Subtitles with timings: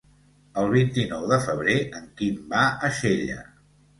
[0.61, 3.37] El vint-i-nou de febrer en Quim va a Xella.